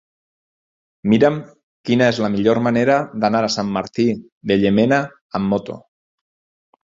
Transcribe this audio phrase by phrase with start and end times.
[1.11, 1.35] Mira'm
[1.89, 4.07] quina és la millor manera d'anar a Sant Martí
[4.53, 5.01] de Llémena
[5.41, 5.77] amb moto.